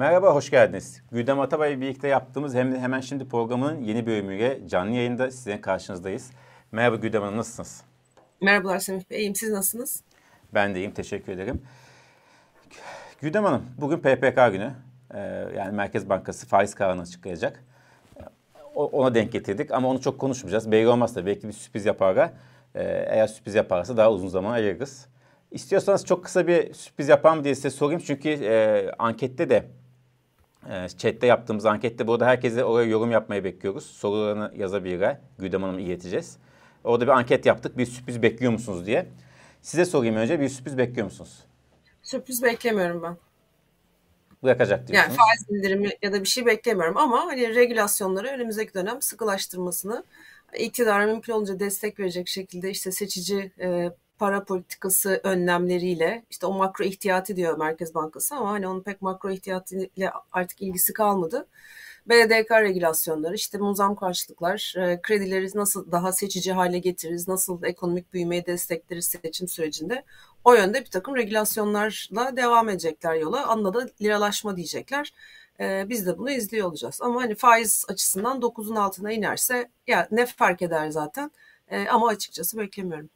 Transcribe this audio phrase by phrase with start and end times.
[0.00, 1.02] Merhaba, hoş geldiniz.
[1.12, 6.30] Güldem Atabay birlikte yaptığımız hem de hemen şimdi programının yeni bölümüyle canlı yayında sizin karşınızdayız.
[6.72, 7.82] Merhaba Güldem Hanım, nasılsınız?
[8.40, 9.34] Merhabalar Semih Bey, iyiyim.
[9.34, 10.02] Siz nasılsınız?
[10.54, 11.62] Ben de iyiyim, teşekkür ederim.
[13.20, 14.72] Güldem Hanım, bugün PPK günü.
[15.14, 15.18] Ee,
[15.56, 17.64] yani Merkez Bankası faiz kararını açıklayacak.
[18.74, 20.70] Ona denk getirdik ama onu çok konuşmayacağız.
[20.70, 22.16] Belli olmaz da belki bir sürpriz yapar.
[22.16, 22.30] Ee,
[23.08, 25.06] eğer sürpriz yaparsa daha uzun zaman ayırırız.
[25.50, 28.02] İstiyorsanız çok kısa bir sürpriz yapar mı diye size sorayım.
[28.06, 29.64] Çünkü e, ankette de
[30.68, 33.86] e, chatte yaptığımız ankette burada herkese oraya yorum yapmayı bekliyoruz.
[33.86, 35.18] Sorularını yazabilirler.
[35.38, 36.36] Güdem Hanım'a ileteceğiz.
[36.84, 37.78] Orada bir anket yaptık.
[37.78, 39.06] Bir sürpriz bekliyor musunuz diye.
[39.62, 41.44] Size sorayım önce bir sürpriz bekliyor musunuz?
[42.02, 43.16] Sürpriz beklemiyorum ben.
[44.42, 45.16] Bırakacak diyorsunuz.
[45.18, 50.04] Yani faiz indirimi ya da bir şey beklemiyorum ama hani regülasyonları önümüzdeki dönem sıkılaştırmasını
[50.58, 56.84] iktidara mümkün olunca destek verecek şekilde işte seçici e, para politikası önlemleriyle işte o makro
[56.84, 61.46] ihtiyati diyor Merkez Bankası ama hani onun pek makro ihtiyatiyle artık ilgisi kalmadı.
[62.06, 68.46] BDK regülasyonları, işte muzam karşılıklar, e, kredileri nasıl daha seçici hale getiririz, nasıl ekonomik büyümeyi
[68.46, 70.04] destekleriz seçim sürecinde.
[70.44, 73.46] O yönde bir takım regülasyonlarla devam edecekler yola.
[73.46, 75.12] Anla da liralaşma diyecekler.
[75.60, 76.98] E, biz de bunu izliyor olacağız.
[77.02, 81.30] Ama hani faiz açısından 9'un altına inerse ya ne fark eder zaten.
[81.68, 83.10] E, ama açıkçası beklemiyorum.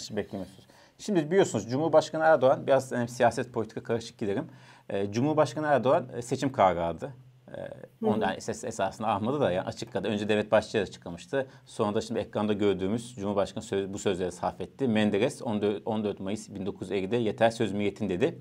[0.00, 0.66] Şimdi beklemiyorsunuz.
[0.98, 4.46] Şimdi biliyorsunuz Cumhurbaşkanı Erdoğan, biraz yani siyaset politika karışık giderim.
[4.88, 7.14] E, Cumhurbaşkanı Erdoğan e, seçim kararı aldı.
[7.56, 7.60] E,
[8.06, 10.08] ondan ses esasında almadı da yani açıkladı.
[10.08, 11.46] Önce Devlet Bahçeli açıklamıştı.
[11.66, 14.88] Sonra da şimdi ekranda gördüğümüz Cumhurbaşkanı söz, bu sözleri sarf etti.
[14.88, 18.38] Menderes 14, 14 Mayıs 1950'de yeter söz milletin dedi.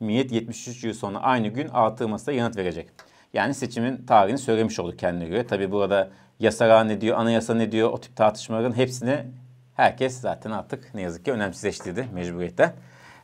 [0.00, 2.88] Millet 73 yıl sonra aynı gün altı masada yanıt verecek.
[3.32, 5.46] Yani seçimin tarihini söylemiş olduk kendine göre.
[5.46, 9.24] Tabii burada yasara ne diyor, anayasa ne diyor o tip tartışmaların hepsini
[9.74, 12.72] herkes zaten artık ne yazık ki önemsizleştirdi mecburiyetten.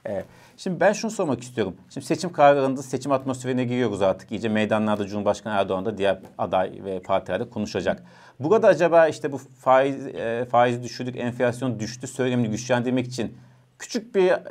[0.07, 0.25] Ee,
[0.57, 1.77] şimdi ben şunu sormak istiyorum.
[1.91, 4.33] Şimdi seçim kararlarında seçim atmosferine giriyoruz artık.
[4.33, 8.03] İyice meydanlarda Cumhurbaşkanı Erdoğan da diğer aday ve partilerde konuşacak.
[8.41, 13.39] Burada acaba işte bu faiz e, faiz düşürdük, enflasyon düştü söylemini güçlendirmek için
[13.79, 14.43] küçük bir e,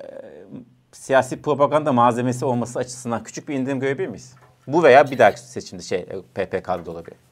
[0.92, 4.36] siyasi propaganda malzemesi olması açısından küçük bir indirim görebilir miyiz?
[4.68, 7.29] Bu veya bir dahaki seçimde şey PPK'da olabilir.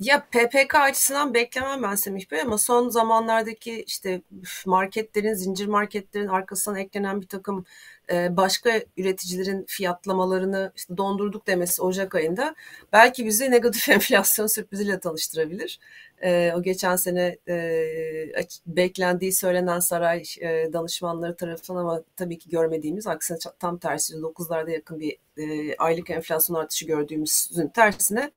[0.00, 4.22] Ya PPK açısından beklemem ben Semih Bey ama son zamanlardaki işte
[4.66, 7.64] marketlerin, zincir marketlerin arkasından eklenen bir takım
[8.12, 12.54] başka üreticilerin fiyatlamalarını işte dondurduk demesi Ocak ayında
[12.92, 15.80] belki bizi negatif enflasyon sürpriziyle tanıştırabilir.
[16.22, 17.56] E, o geçen sene e,
[18.66, 25.00] beklendiği söylenen saray e, danışmanları tarafından ama tabii ki görmediğimiz aksine tam tersi 9'larda yakın
[25.00, 28.30] bir e, aylık enflasyon artışı gördüğümüzün tersine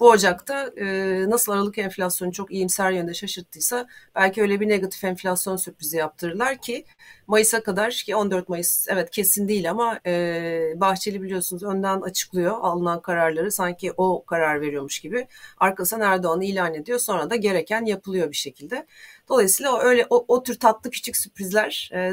[0.00, 0.86] bu Ocak'ta e,
[1.30, 6.84] nasıl Aralık enflasyonu çok iyimser yönde şaşırttıysa belki öyle bir negatif enflasyon sürprizi yaptırırlar ki
[7.32, 13.02] Mayıs'a kadar ki 14 Mayıs evet kesin değil ama e, Bahçeli biliyorsunuz önden açıklıyor alınan
[13.02, 15.26] kararları sanki o karar veriyormuş gibi
[15.58, 18.86] arkasından Erdoğan'ı ilan ediyor sonra da gereken yapılıyor bir şekilde.
[19.28, 22.12] Dolayısıyla öyle o, o tür tatlı küçük sürprizler e,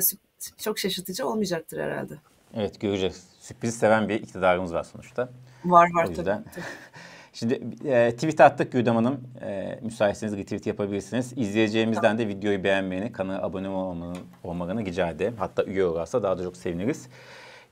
[0.58, 2.14] çok şaşırtıcı olmayacaktır herhalde.
[2.54, 3.24] Evet göreceğiz.
[3.40, 5.30] Sürpriz seven bir iktidarımız var sonuçta.
[5.66, 6.44] Var var o yüzden.
[6.44, 6.66] tabii.
[7.40, 9.20] Şimdi e, tweet attık Güdem Hanım.
[9.42, 11.34] E, müsaitseniz retweet yapabilirsiniz.
[11.36, 14.14] İzleyeceğimizden de videoyu beğenmeyeni, kanala abone olmanı,
[14.44, 15.36] olmalarını rica ederim.
[15.38, 17.08] Hatta üye olursa daha da çok seviniriz.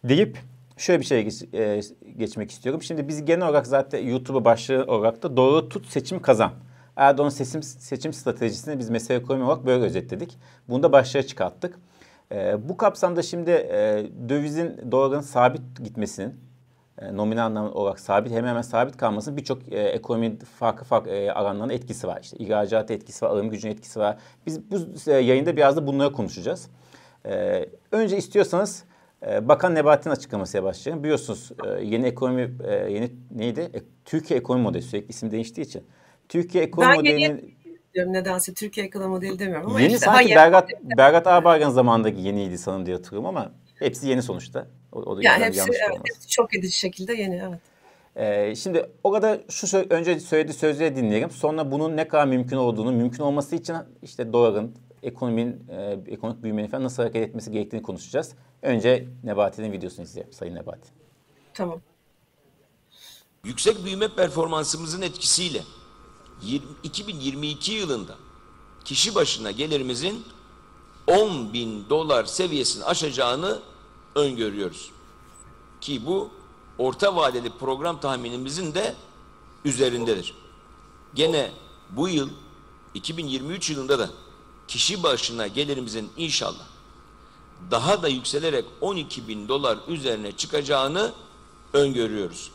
[0.03, 0.38] Deyip
[0.78, 1.81] şöyle bir şey geç, e,
[2.17, 2.81] geçmek istiyorum.
[2.81, 6.51] Şimdi biz genel olarak zaten YouTube'a başlığı olarak da doğru tut seçim kazan.
[6.95, 10.38] Erdoğan seçim, seçim stratejisini biz mesele ekonomi olarak böyle özetledik.
[10.69, 11.79] Bunu da başlığa çıkarttık.
[12.31, 16.47] E, bu kapsamda şimdi e, dövizin doların sabit gitmesinin
[17.02, 21.74] nominal anlamda olarak sabit hemen hemen sabit kalmasının birçok e, ekonomi farklı farklı e, alanlarında
[21.74, 22.19] etkisi var.
[22.22, 24.18] İşte ihracat etkisi var, alım gücünün etkisi var.
[24.46, 24.75] Biz bu
[25.08, 26.69] e, yayında biraz da bunları konuşacağız.
[27.25, 28.84] E, önce istiyorsanız
[29.28, 31.03] e, Bakan Nebati'nin açıklamasıya başlayalım.
[31.03, 33.61] Biliyorsunuz e, yeni ekonomi, e, yeni neydi?
[33.61, 35.84] E, Türkiye ekonomi modeli sürekli isim değiştiği için.
[36.29, 37.58] Türkiye ekonomi ben modelinin...
[37.94, 42.58] diyorum nedense Türkiye ekonomi modeli demiyorum ama yeni işte, sanki Bergat, Bergat Ağbaygan zamanındaki yeniydi
[42.58, 44.67] sanırım diye hatırlıyorum ama hepsi yeni sonuçta.
[44.97, 47.59] O, o da yani hepsi, evet, hepsi çok edici şekilde yeni evet.
[48.16, 51.32] Ee, şimdi orada şu önce söylediği sözleri dinleyelim.
[51.32, 56.67] Sonra bunun ne kadar mümkün olduğunu, mümkün olması için işte doların, ekonominin, e, ekonomik büyümenin
[56.67, 58.34] falan nasıl hareket etmesi gerektiğini konuşacağız.
[58.61, 60.90] Önce Nebati'nin videosunu izleyelim Sayın Nebati.
[61.53, 61.82] Tamam.
[63.44, 65.61] Yüksek büyüme performansımızın etkisiyle
[66.41, 68.16] 20, 2022 yılında
[68.85, 70.26] kişi başına gelirimizin
[71.08, 73.59] 10 bin dolar seviyesini aşacağını
[74.17, 74.91] öngörüyoruz.
[75.81, 76.29] Ki bu
[76.78, 78.96] orta vadeli program tahminimizin de
[79.66, 80.35] üzerindedir.
[81.14, 81.52] Gene
[81.90, 82.29] bu yıl
[82.93, 84.09] 2023 yılında da
[84.67, 86.66] kişi başına gelirimizin inşallah
[87.72, 91.11] daha da yükselerek 12 bin dolar üzerine çıkacağını
[91.73, 92.52] öngörüyoruz.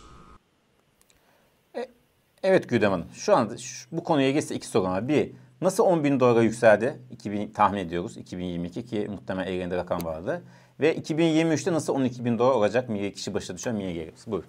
[2.43, 3.07] Evet Güdem Hanım.
[3.15, 3.55] Şu anda
[3.93, 5.09] bu konuya geçse iki soru var.
[5.09, 6.99] Bir, nasıl 10 bin dolara yükseldi?
[7.11, 10.43] 2000, tahmin ediyoruz 2022 ki muhtemelen elinde rakam vardı.
[10.83, 14.25] Ve 2023'te nasıl 12 bin dolar olacak milli kişi başına düşen milli geliriz?
[14.27, 14.49] Buyurun.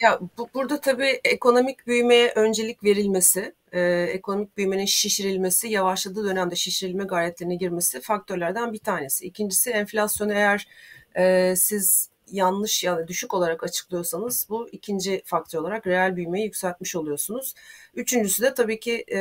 [0.00, 7.04] Ya bu, burada tabii ekonomik büyümeye öncelik verilmesi, e, ekonomik büyümenin şişirilmesi, yavaşladığı dönemde şişirilme
[7.04, 9.26] gayretlerine girmesi faktörlerden bir tanesi.
[9.26, 10.68] İkincisi enflasyonu eğer
[11.16, 17.54] e, siz yanlış yani düşük olarak açıklıyorsanız bu ikinci faktör olarak reel büyümeyi yükseltmiş oluyorsunuz.
[17.94, 19.20] Üçüncüsü de tabii ki e,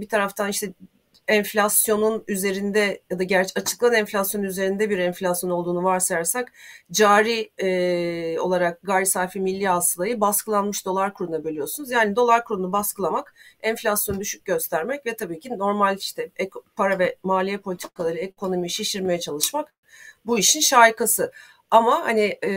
[0.00, 0.72] bir taraftan işte
[1.28, 6.52] enflasyonun üzerinde ya da gerçi açıklanan enflasyonun üzerinde bir enflasyon olduğunu varsayarsak
[6.92, 11.90] cari e, olarak gayri safi milli hasılayı baskılanmış dolar kuruna bölüyorsunuz.
[11.90, 16.30] Yani dolar kurunu baskılamak, enflasyonu düşük göstermek ve tabii ki normal işte
[16.76, 19.74] para ve maliye politikaları ekonomiyi şişirmeye çalışmak
[20.26, 21.32] bu işin şarkısı.
[21.70, 22.50] Ama hani e,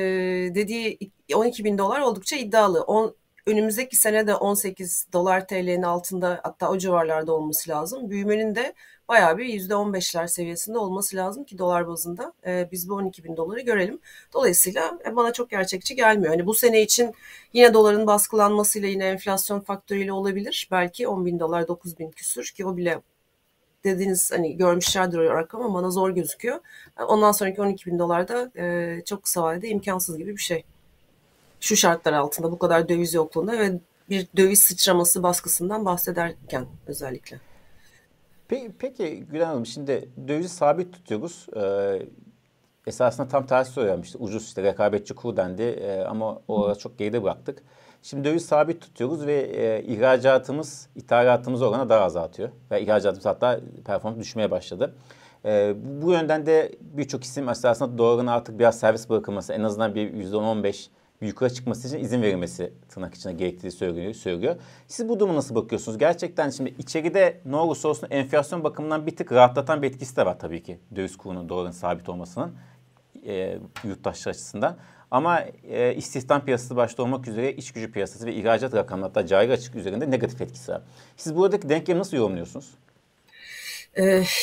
[0.55, 0.99] dediği
[1.33, 2.81] 12 bin dolar oldukça iddialı.
[2.81, 3.15] On,
[3.47, 8.09] önümüzdeki sene de 18 dolar TL'nin altında hatta o civarlarda olması lazım.
[8.09, 8.73] Büyümenin de
[9.07, 13.61] bayağı bir %15'ler seviyesinde olması lazım ki dolar bazında e, biz bu 12 bin doları
[13.61, 13.99] görelim.
[14.33, 16.29] Dolayısıyla e, bana çok gerçekçi gelmiyor.
[16.33, 17.13] Hani bu sene için
[17.53, 20.67] yine doların baskılanmasıyla yine enflasyon faktörüyle olabilir.
[20.71, 23.01] Belki 10 bin dolar 9 bin küsür ki o bile
[23.83, 26.59] dediğiniz hani görmüşlerdir o rakam ama bana zor gözüküyor.
[27.07, 30.63] Ondan sonraki 12 bin dolar da e, çok kısa vadede imkansız gibi bir şey.
[31.65, 33.79] Şu şartlar altında bu kadar döviz yokluğunda ve
[34.09, 37.39] bir döviz sıçraması baskısından bahsederken özellikle.
[38.47, 41.47] Peki, peki Gülen Hanım şimdi dövizi sabit tutuyoruz.
[41.55, 42.01] Ee,
[42.87, 44.17] esasında tam tersi söylenmişti.
[44.17, 47.63] Ucuz işte rekabetçi kur dendi ee, ama o çok geride bıraktık.
[48.01, 52.49] Şimdi döviz sabit tutuyoruz ve e, ihracatımız ithalatımız oranı daha azaltıyor.
[52.71, 54.95] Ve ihracatımız hatta performans düşmeye başladı.
[55.45, 60.13] E, bu yönden de birçok isim aslında doların artık biraz servis bırakılması en azından bir
[60.13, 60.89] %10-15
[61.21, 64.55] yukarı çıkması için izin verilmesi tırnak içine gerektiği söylüyor, söylüyor.
[64.87, 65.97] Siz bu duruma nasıl bakıyorsunuz?
[65.97, 70.39] Gerçekten şimdi içeride ne olursa olsun enflasyon bakımından bir tık rahatlatan bir etkisi de var
[70.39, 70.79] tabii ki.
[70.95, 72.55] Döviz kurunun doların sabit olmasının
[73.25, 74.77] e, yurttaşlar açısından.
[75.11, 79.51] Ama e, istihdam piyasası başta olmak üzere iç gücü piyasası ve ihracat rakamları hatta cari
[79.51, 80.81] açık üzerinde negatif etkisi var.
[81.17, 82.71] Siz buradaki denklemi nasıl yorumluyorsunuz?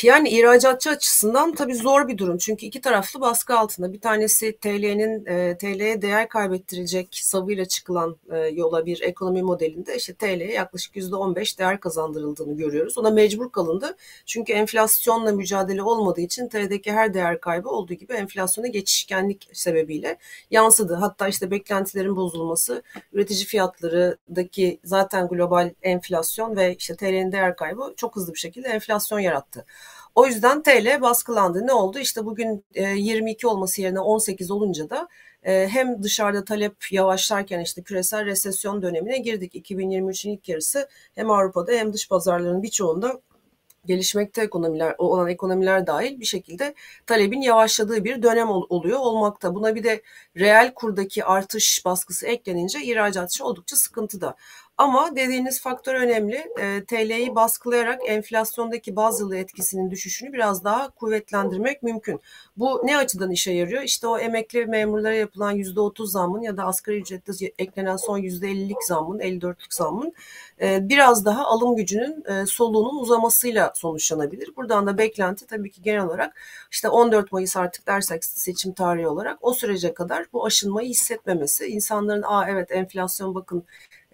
[0.03, 2.39] Yani ihracatçı açısından tabii zor bir durum.
[2.39, 3.93] Çünkü iki taraflı baskı altında.
[3.93, 8.17] Bir tanesi TL'nin TL'ye değer kaybettirecek savıyla çıkılan
[8.53, 12.99] yola bir ekonomi modelinde işte TL'ye yaklaşık %15 değer kazandırıldığını görüyoruz.
[12.99, 13.97] Ona mecbur kalındı.
[14.27, 20.19] Çünkü enflasyonla mücadele olmadığı için TL'deki her değer kaybı olduğu gibi enflasyona geçişkenlik sebebiyle
[20.51, 20.95] yansıdı.
[20.95, 22.83] Hatta işte beklentilerin bozulması,
[23.13, 29.19] üretici fiyatlarındaki zaten global enflasyon ve işte TL'nin değer kaybı çok hızlı bir şekilde enflasyon
[29.19, 29.67] yarattı yarattı.
[30.15, 31.67] O yüzden TL baskılandı.
[31.67, 31.99] Ne oldu?
[31.99, 35.09] İşte bugün 22 e, olması yerine 18 olunca da
[35.43, 39.55] e, hem dışarıda talep yavaşlarken işte küresel resesyon dönemine girdik.
[39.55, 43.21] 2023'ün ilk yarısı hem Avrupa'da hem dış pazarların birçoğunda
[43.87, 46.75] gelişmekte ekonomiler olan ekonomiler dahil bir şekilde
[47.07, 49.55] talebin yavaşladığı bir dönem oluyor olmakta.
[49.55, 50.03] Buna bir de
[50.37, 54.37] reel kurdaki artış baskısı eklenince ihracatçı oldukça sıkıntıda.
[54.79, 56.47] Ama dediğiniz faktör önemli.
[56.59, 62.21] E, TL'yi baskılayarak enflasyondaki bazılı etkisinin düşüşünü biraz daha kuvvetlendirmek mümkün.
[62.57, 63.83] Bu ne açıdan işe yarıyor?
[63.83, 69.19] İşte o emekli memurlara yapılan %30 zammın ya da asgari ücrette eklenen son %50'lik zammın,
[69.19, 70.13] 54'lük zammın
[70.61, 74.57] e, biraz daha alım gücünün e, soluğunun uzamasıyla sonuçlanabilir.
[74.57, 76.35] Buradan da beklenti tabii ki genel olarak
[76.71, 82.23] işte 14 Mayıs artık dersek seçim tarihi olarak o sürece kadar bu aşınmayı hissetmemesi, insanların
[82.23, 83.65] aa evet enflasyon bakın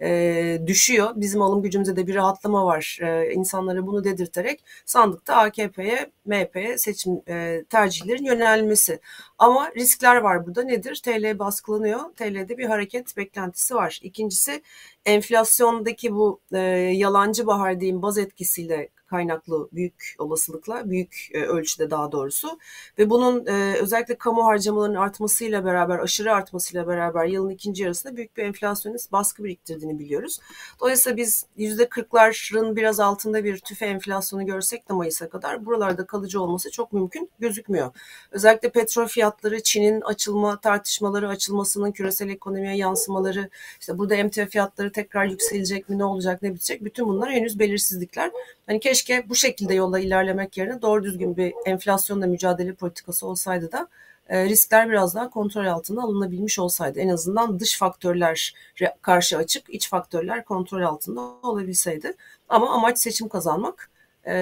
[0.01, 1.09] e, düşüyor.
[1.15, 2.99] Bizim alım gücümüzde de bir rahatlama var.
[3.01, 8.99] E, insanlara bunu dedirterek sandıkta AKP'ye, MHP'ye seçim e, tercihlerin yönelmesi.
[9.39, 10.63] Ama riskler var burada.
[10.63, 11.01] Nedir?
[11.05, 11.99] TL baskılanıyor.
[12.15, 13.99] TL'de bir hareket beklentisi var.
[14.03, 14.63] İkincisi
[15.05, 16.59] enflasyondaki bu e,
[16.95, 22.59] yalancı bahar diyeyim baz etkisiyle kaynaklı büyük olasılıkla, büyük e, ölçüde daha doğrusu
[22.97, 28.37] ve bunun e, özellikle kamu harcamalarının artmasıyla beraber, aşırı artmasıyla beraber yılın ikinci yarısında büyük
[28.37, 30.39] bir enflasyonist baskı biriktirdiğini biliyoruz.
[30.79, 36.41] Dolayısıyla biz yüzde kırkların biraz altında bir tüfe enflasyonu görsek de Mayıs'a kadar buralarda kalıcı
[36.41, 37.91] olması çok mümkün gözükmüyor.
[38.31, 39.28] Özellikle petrol fiyatları,
[39.63, 46.03] Çin'in açılma tartışmaları, açılmasının küresel ekonomiye yansımaları, işte burada emtia fiyatları tekrar yükselecek mi, ne
[46.03, 46.83] olacak, ne bitecek?
[46.85, 48.31] Bütün bunlar henüz belirsizlikler.
[48.67, 53.87] Hani keşke bu şekilde yolla ilerlemek yerine doğru düzgün bir enflasyonla mücadele politikası olsaydı da
[54.29, 56.99] e, riskler biraz daha kontrol altına alınabilmiş olsaydı.
[56.99, 58.53] En azından dış faktörler
[59.01, 62.13] karşı açık, iç faktörler kontrol altında olabilseydi.
[62.49, 63.89] Ama amaç seçim kazanmak,
[64.27, 64.33] e,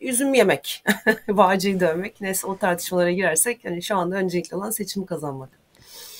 [0.00, 0.84] üzüm yemek,
[1.28, 2.20] bağcıyı dövmek.
[2.20, 5.50] Neyse o tartışmalara girersek yani şu anda öncelikli olan seçim kazanmak.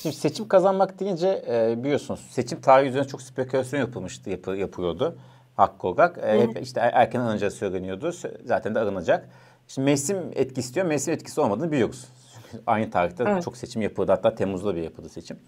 [0.03, 5.19] Şimdi seçim kazanmak deyince e, biliyorsunuz seçim tarihi üzerine çok spekülasyon yapılmıştı, yapı, yapılıyordu
[5.59, 6.19] hakkı olarak.
[6.19, 8.13] E, hep işte er, erken alınacağı söyleniyordu.
[8.45, 9.29] Zaten de alınacak.
[9.69, 10.87] Şimdi mevsim etkisi diyor.
[10.87, 12.09] Mevsim etkisi olmadığını biliyoruz.
[12.67, 13.43] Aynı tarihte evet.
[13.43, 14.13] çok seçim yapıldı.
[14.13, 15.39] Hatta Temmuz'da bir yapıldı seçim.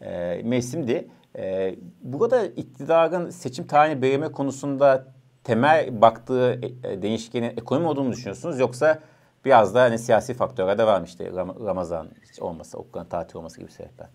[0.00, 1.08] E, mevsimdi.
[1.36, 5.15] E, burada iktidarın seçim tarihini belirleme konusunda
[5.46, 8.58] temel baktığı e, değişkenin ekonomi olduğunu düşünüyorsunuz?
[8.60, 8.98] Yoksa
[9.44, 11.30] biraz da hani siyasi faktörler de varmış işte
[11.66, 14.08] Ramazan hiç olmasa, okulların tatil olması gibi sebepler.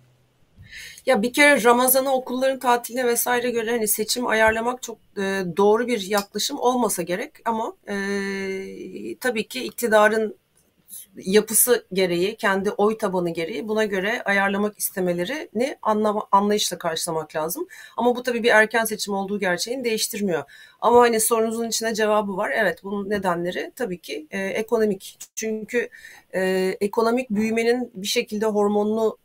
[1.06, 6.02] Ya bir kere Ramazan'ı okulların tatiline vesaire göre hani seçim ayarlamak çok e, doğru bir
[6.02, 7.96] yaklaşım olmasa gerek ama e,
[9.20, 10.36] tabii ki iktidarın
[11.16, 17.68] yapısı gereği, kendi oy tabanı gereği buna göre ayarlamak istemelerini anlama, anlayışla karşılamak lazım.
[17.98, 20.44] Ama bu tabii bir erken seçim olduğu gerçeğini değiştirmiyor.
[20.82, 22.52] Ama hani sorunuzun içine cevabı var.
[22.56, 25.18] Evet bunun nedenleri tabii ki e, ekonomik.
[25.36, 25.90] Çünkü
[26.34, 26.42] e,
[26.82, 29.18] ekonomik büyümenin bir şekilde hormonlu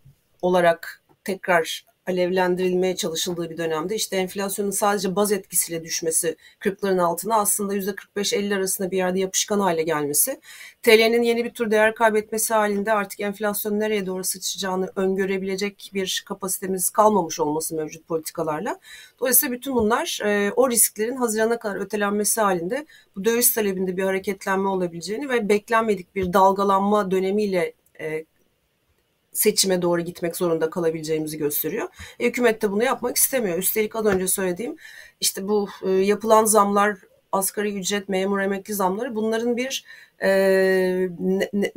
[0.43, 7.77] olarak tekrar alevlendirilmeye çalışıldığı bir dönemde işte enflasyonun sadece baz etkisiyle düşmesi 40'ların altına aslında
[7.77, 10.41] %45-50 arasında bir yerde yapışkan hale gelmesi
[10.83, 16.91] TL'nin yeni bir tür değer kaybetmesi halinde artık enflasyon nereye doğru sıçrayacağını öngörebilecek bir kapasitemiz
[16.91, 18.81] kalmamış olması mevcut politikalarla.
[19.21, 22.87] Dolayısıyla bütün bunlar e, o risklerin Haziran'a kadar ötelenmesi halinde
[23.17, 28.25] bu döviz talebinde bir hareketlenme olabileceğini ve beklenmedik bir dalgalanma dönemiyle e,
[29.37, 31.89] seçime doğru gitmek zorunda kalabileceğimizi gösteriyor.
[32.19, 33.59] E, hükümet de bunu yapmak istemiyor.
[33.59, 34.77] Üstelik az önce söylediğim
[35.21, 36.97] işte bu e, yapılan zamlar
[37.33, 39.85] asgari ücret, memur emekli zamları bunların bir
[40.23, 40.29] e,
[41.19, 41.73] ne, ne,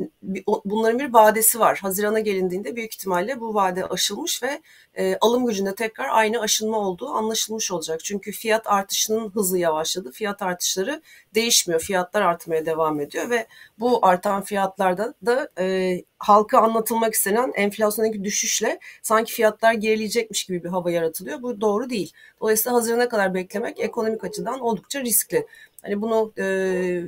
[0.64, 1.78] bunların bir vadesi var.
[1.78, 4.62] Hazirana gelindiğinde büyük ihtimalle bu vade aşılmış ve
[4.94, 8.00] e, alım gücünde tekrar aynı aşınma olduğu anlaşılmış olacak.
[8.04, 10.10] Çünkü fiyat artışının hızı yavaşladı.
[10.12, 11.02] Fiyat artışları
[11.34, 11.80] değişmiyor.
[11.80, 13.46] Fiyatlar artmaya devam ediyor ve
[13.78, 20.68] bu artan fiyatlarda da e, halka anlatılmak istenen enflasyondaki düşüşle sanki fiyatlar gerileyecekmiş gibi bir
[20.68, 21.42] hava yaratılıyor.
[21.42, 22.12] Bu doğru değil.
[22.40, 25.46] Dolayısıyla Haziran'a kadar beklemek ekonomik açıdan oldukça riskli.
[25.82, 27.02] Hani bunu e,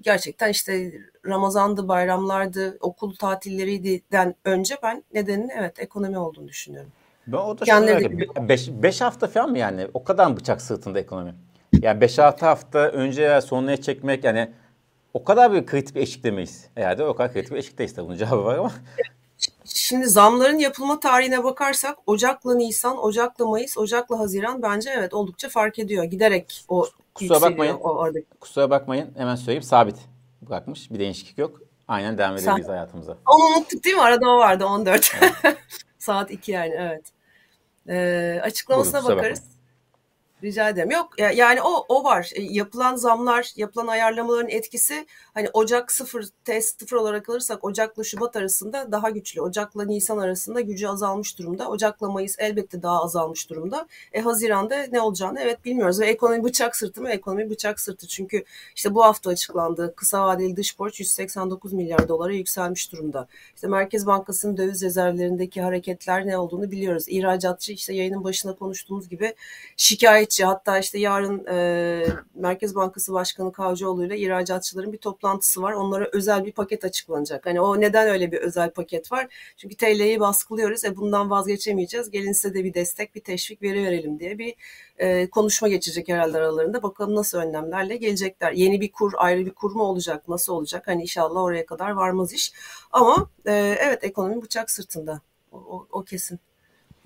[0.00, 0.92] gerçekten işte
[1.26, 6.90] Ramazan'dı, bayramlardı, okul tatilleriyden önce ben nedenini evet ekonomi olduğunu düşünüyorum.
[7.26, 8.82] Ben o da Kendileri...
[8.82, 9.86] 5 hafta falan mı yani?
[9.94, 11.34] O kadar bıçak sırtında ekonomi?
[11.82, 14.50] Yani 5-6 hafta önce ya sonraya çekmek yani
[15.14, 16.68] o kadar bir kritik bir eşik demeyiz.
[16.74, 18.72] Herhalde o kadar kritik bir eşikteyiz tabii bunun cevabı var ama.
[19.74, 25.78] Şimdi zamların yapılma tarihine bakarsak Ocak'la Nisan, Ocak'la Mayıs, Ocak'la Haziran bence evet oldukça fark
[25.78, 26.04] ediyor.
[26.04, 27.74] Giderek o kusura bakmayın.
[27.74, 28.12] O.
[28.40, 29.96] Kusura bakmayın hemen söyleyeyim sabit
[30.42, 30.90] bırakmış.
[30.90, 31.60] Bir değişiklik yok.
[31.88, 33.16] Aynen devam edebiliriz Sa- hayatımıza.
[33.26, 34.02] Onu unuttuk değil mi?
[34.02, 35.12] Arada o vardı 14.
[35.20, 35.56] Evet.
[35.98, 37.04] Saat 2 yani evet.
[37.88, 39.38] Ee, açıklamasına Buyurun, bakarız.
[39.38, 39.57] Bakmayın.
[40.44, 40.90] Rica ederim.
[40.90, 42.30] Yok yani o o var.
[42.34, 48.36] E, yapılan zamlar, yapılan ayarlamaların etkisi hani Ocak 0 test 0 olarak alırsak Ocak'la Şubat
[48.36, 49.40] arasında daha güçlü.
[49.40, 51.68] Ocak'la Nisan arasında gücü azalmış durumda.
[51.68, 53.86] Ocak'la Mayıs elbette daha azalmış durumda.
[54.12, 57.10] E Haziran'da ne olacağını evet bilmiyoruz ve ekonomi bıçak sırtı mı?
[57.10, 58.06] Ekonomi bıçak sırtı.
[58.06, 58.44] Çünkü
[58.76, 59.94] işte bu hafta açıklandı.
[59.96, 63.28] Kısa vadeli dış borç 189 milyar dolara yükselmiş durumda.
[63.54, 67.04] İşte Merkez Bankası'nın döviz rezervlerindeki hareketler ne olduğunu biliyoruz.
[67.08, 69.34] İhracatçı işte yayının başında konuştuğumuz gibi
[69.76, 75.72] şikayet şikayetçi hatta işte yarın e, Merkez Bankası Başkanı Kavcıoğlu ile ihracatçıların bir toplantısı var.
[75.72, 77.46] Onlara özel bir paket açıklanacak.
[77.46, 79.26] Hani o neden öyle bir özel paket var?
[79.56, 80.84] Çünkü TL'yi baskılıyoruz.
[80.84, 82.10] E bundan vazgeçemeyeceğiz.
[82.10, 84.54] Gelin size de bir destek, bir teşvik veri verelim diye bir
[84.98, 86.82] e, konuşma geçecek herhalde aralarında.
[86.82, 88.52] Bakalım nasıl önlemlerle gelecekler.
[88.52, 90.28] Yeni bir kur, ayrı bir kur mu olacak?
[90.28, 90.86] Nasıl olacak?
[90.86, 92.52] Hani inşallah oraya kadar varmaz iş.
[92.92, 95.20] Ama e, evet ekonomi bıçak sırtında.
[95.52, 96.40] O, o, o kesin.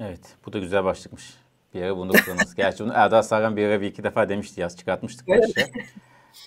[0.01, 1.42] Evet, bu da güzel başlıkmış.
[1.75, 2.55] Bir ara bunu kullanırız.
[2.55, 5.29] Gerçi bunu Erdal Sargan bir ara bir iki defa demişti yaz çıkartmıştık.
[5.29, 5.71] Evet.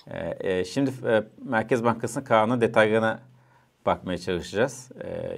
[0.07, 3.19] Ee, e, şimdi e, Merkez Bankası'nın kararının detaylarına
[3.85, 4.91] bakmaya çalışacağız.
[5.03, 5.37] E,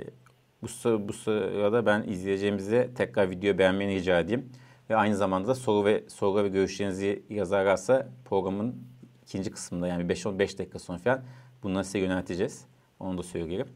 [0.62, 0.67] bu,
[1.08, 4.50] bu sırada ben izleyeceğimizi tekrar video beğenmeni rica edeyim.
[4.89, 8.75] Ve aynı zamanda da soru ve soru ve görüşlerinizi yazarlarsa programın
[9.24, 11.24] ikinci kısmında yani 5-15 dakika sonra falan
[11.63, 12.65] bunları size yönelteceğiz.
[13.00, 13.67] Onu da söyleyelim.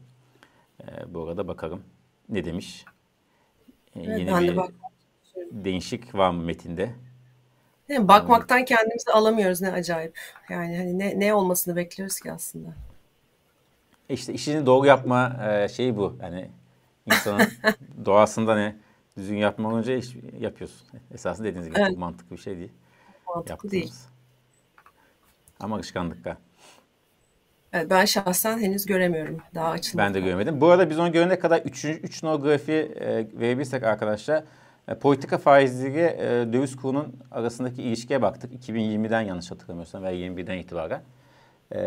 [0.80, 1.82] E, bu arada bakalım
[2.28, 2.84] ne demiş.
[3.96, 4.72] E, evet, yeni ben bir, de bak
[5.36, 6.94] değişik var mı metinde?
[7.88, 10.18] Yani bakmaktan kendimizi alamıyoruz ne acayip.
[10.50, 12.68] Yani hani ne, ne olmasını bekliyoruz ki aslında.
[14.08, 16.16] İşte işini doğru yapma e, şeyi bu.
[16.22, 16.50] Yani
[17.06, 17.48] insanın
[18.04, 18.76] doğasında ne
[19.16, 20.88] düzgün yapma olunca iş yapıyorsun.
[21.14, 21.88] Esasında dediğiniz gibi evet.
[21.88, 22.72] çok mantıklı bir şey değil.
[23.26, 23.72] Mantıklı Yaptığımız.
[23.72, 23.92] değil.
[25.60, 26.36] Ama alışkanlıkla.
[27.72, 29.38] Evet, ben şahsen henüz göremiyorum.
[29.54, 30.06] Daha açılmadı.
[30.06, 30.60] Ben de görmedim.
[30.60, 34.44] Bu arada biz onu görene kadar 3 3 no grafiği e, verebilirsek arkadaşlar e,
[35.00, 38.52] politika faizleri e, döviz kurunun arasındaki ilişkiye baktık.
[38.68, 41.02] 2020'den yanlış hatırlamıyorsam veya 21'den itibaren.
[41.74, 41.78] E,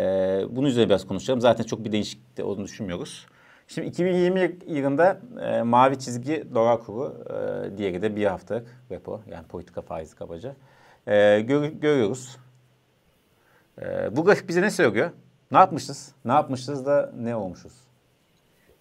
[0.50, 1.42] bunun üzerine biraz konuşalım.
[1.42, 3.26] Zaten çok bir değişiklik olduğunu düşünmüyoruz.
[3.68, 9.48] Şimdi 2020 yılında e, mavi çizgi dolar kuru, e, diğeri de bir haftalık repo yani
[9.48, 10.56] politika faizi kabaca.
[11.08, 12.38] E, gör, görüyoruz.
[13.82, 15.10] E, bu grafik bize ne söylüyor?
[15.52, 16.12] Ne yapmışız?
[16.26, 17.74] Ne yapmışız da ne olmuşuz?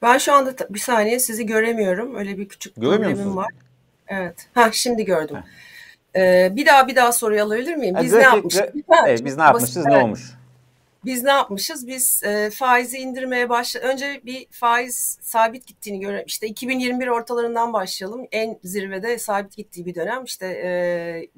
[0.02, 2.14] Ben şu anda bir saniye sizi göremiyorum.
[2.14, 3.36] Öyle bir küçük Göremiyor problemim musunuz?
[3.36, 3.50] var.
[4.08, 4.48] Evet.
[4.54, 5.38] Ha şimdi gördüm.
[6.16, 7.96] Ee, bir daha bir daha soruyu alabilir miyim?
[8.02, 8.62] Biz ne yapmışız?
[9.24, 10.34] biz ne yapmışız, ne olmuş?
[11.04, 11.86] Biz ne yapmışız?
[11.86, 13.80] Biz e, faizi indirmeye başla.
[13.80, 16.24] Önce bir faiz sabit gittiğini görelim.
[16.26, 18.26] İşte 2021 ortalarından başlayalım.
[18.32, 20.24] En zirvede sabit gittiği bir dönem.
[20.24, 20.70] İşte e,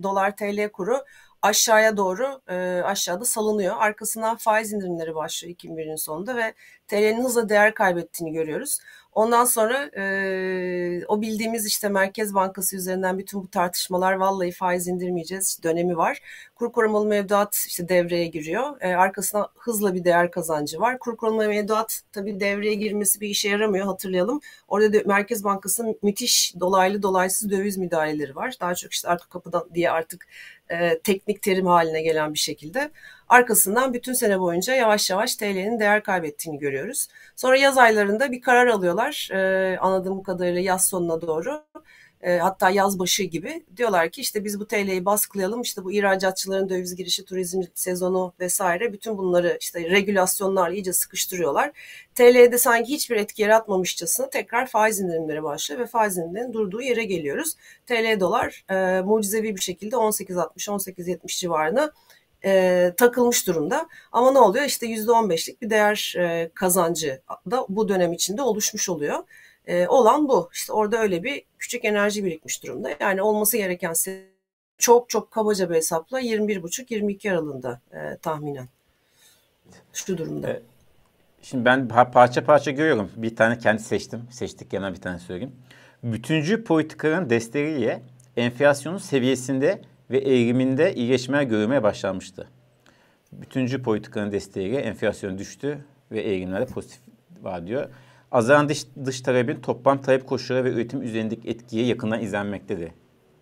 [0.02, 1.04] dolar TL kuru
[1.42, 3.76] aşağıya doğru e, aşağıda salınıyor.
[3.78, 6.54] Arkasından faiz indirimleri başlıyor 2021'in sonunda ve
[6.88, 8.78] TL'nin hızla değer kaybettiğini görüyoruz.
[9.16, 15.60] Ondan sonra e, o bildiğimiz işte Merkez Bankası üzerinden bütün bu tartışmalar vallahi faiz indirmeyeceğiz
[15.62, 16.20] dönemi var.
[16.54, 18.80] Kur korumalı mevduat işte devreye giriyor.
[18.80, 20.98] E, arkasına hızla bir değer kazancı var.
[20.98, 24.40] Kur korumalı mevduat tabii devreye girmesi bir işe yaramıyor hatırlayalım.
[24.68, 28.54] Orada da Merkez Bankası'nın müthiş dolaylı dolaysız döviz müdahaleleri var.
[28.60, 30.26] Daha çok işte arka kapıdan diye artık
[30.70, 32.90] e, teknik terim haline gelen bir şekilde.
[33.28, 37.08] Arkasından bütün sene boyunca yavaş yavaş TL'nin değer kaybettiğini görüyoruz.
[37.36, 41.64] Sonra yaz aylarında bir karar alıyorlar e, anladığım kadarıyla yaz sonuna doğru.
[42.22, 46.68] E, hatta yaz başı gibi diyorlar ki işte biz bu TL'yi baskılayalım işte bu ihracatçıların
[46.68, 51.72] döviz girişi, turizm sezonu vesaire bütün bunları işte regülasyonlarla iyice sıkıştırıyorlar.
[52.14, 57.54] TL'de sanki hiçbir etki yaratmamışçasına tekrar faiz indirimleri başlıyor ve faiz indirimlerinin durduğu yere geliyoruz.
[57.86, 61.92] TL dolar e, mucizevi bir şekilde 18.60-18.70 civarına
[62.44, 63.88] e, takılmış durumda.
[64.12, 64.64] Ama ne oluyor?
[64.64, 67.20] İşte %15'lik bir değer e, kazancı
[67.50, 69.18] da bu dönem içinde oluşmuş oluyor.
[69.66, 70.50] E, olan bu.
[70.52, 72.90] İşte orada öyle bir küçük enerji birikmiş durumda.
[73.00, 73.94] Yani olması gereken
[74.78, 78.68] çok çok kabaca bir hesapla 21,5-22 aralığında e, tahminen.
[79.92, 80.50] Şu durumda.
[80.50, 80.62] Evet.
[81.42, 83.10] Şimdi ben parça parça görüyorum.
[83.16, 84.22] Bir tane kendi seçtim.
[84.30, 85.54] Seçtik yana bir tane söyleyeyim.
[86.02, 88.02] Bütüncü politikaların desteğiyle
[88.36, 92.48] enflasyonun seviyesinde ve eğiliminde iyileşmeler görülmeye başlanmıştı.
[93.32, 97.00] Bütüncü politikanın desteğiyle enflasyon düştü ve eğilimlerde pozitif
[97.42, 97.88] var diyor.
[98.32, 102.90] Azalan dış, dış talebin toplam talep koşulları ve üretim üzerindeki etkiye yakından izlenmektedir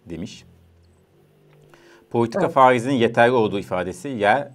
[0.06, 0.44] demiş.
[2.10, 2.54] Politika evet.
[2.54, 4.48] faizinin yeterli olduğu ifadesi yer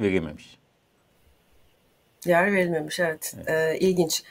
[0.00, 0.58] verilmemiş.
[2.24, 3.34] Yer verilmemiş evet.
[3.36, 3.48] evet.
[3.48, 4.22] Ee, ilginç.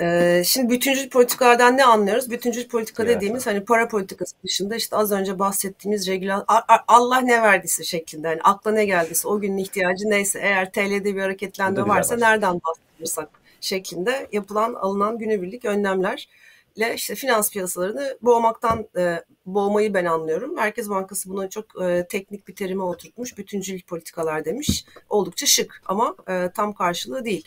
[0.00, 2.30] Ee, şimdi bütüncül politikalardan ne anlıyoruz?
[2.30, 3.16] Bütüncül politika evet.
[3.16, 6.46] dediğimiz hani para politikası dışında işte az önce bahsettiğimiz regülasyon
[6.88, 11.20] Allah ne verdiyse şeklinde hani akla ne geldiyse o günün ihtiyacı neyse eğer TL'de bir
[11.20, 12.20] hareketlenme varsa başladı.
[12.20, 16.28] nereden bahsediyorsak şeklinde yapılan alınan günübirlik önlemler
[16.76, 20.54] ile işte finans piyasalarını boğmaktan e, boğmayı ben anlıyorum.
[20.54, 23.38] Merkez Bankası buna çok e, teknik bir terime oturtmuş.
[23.38, 24.84] Bütüncül politikalar demiş.
[25.08, 27.44] Oldukça şık ama e, tam karşılığı değil.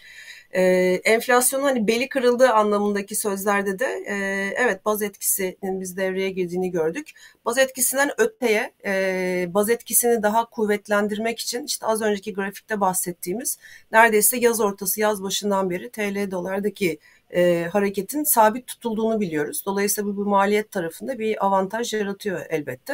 [0.54, 0.62] E,
[1.04, 4.16] enflasyonun hani beli kırıldığı anlamındaki sözlerde de e,
[4.58, 7.10] evet baz etkisinin biz devreye girdiğini gördük.
[7.46, 13.58] Baz etkisinden öteye e, baz etkisini daha kuvvetlendirmek için işte az önceki grafikte bahsettiğimiz
[13.92, 17.00] neredeyse yaz ortası yaz başından beri TL dolardaki
[17.36, 19.64] e, hareketin sabit tutulduğunu biliyoruz.
[19.66, 22.94] Dolayısıyla bu, bu maliyet tarafında bir avantaj yaratıyor elbette.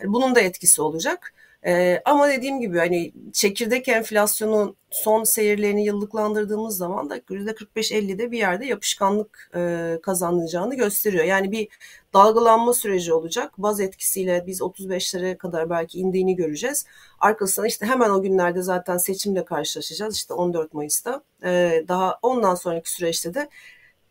[0.00, 1.34] Yani bunun da etkisi olacak.
[1.66, 8.66] E, ama dediğim gibi hani çekirdek enflasyonun son seyirlerini yıllıklandırdığımız zaman da %45-50'de bir yerde
[8.66, 11.24] yapışkanlık e, kazanılacağını gösteriyor.
[11.24, 11.68] Yani bir
[12.14, 13.52] dalgalanma süreci olacak.
[13.58, 16.86] Baz etkisiyle biz 35'lere kadar belki indiğini göreceğiz.
[17.20, 20.16] Arkasından işte hemen o günlerde zaten seçimle karşılaşacağız.
[20.16, 21.22] İşte 14 Mayıs'ta.
[21.44, 23.48] E, daha ondan sonraki süreçte de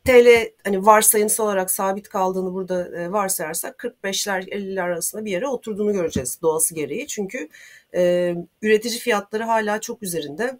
[0.05, 5.93] TL hani varsayımsal olarak sabit kaldığını burada e, varsayarsak 45'ler 50'ler arasında bir yere oturduğunu
[5.93, 7.07] göreceğiz doğası gereği.
[7.07, 7.49] Çünkü
[7.95, 10.59] e, üretici fiyatları hala çok üzerinde.